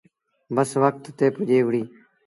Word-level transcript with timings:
بس 0.55 0.69
وکت 0.81 1.03
تي 1.17 1.27
پُڄي 1.35 1.57
وُهڙي۔ 1.63 1.83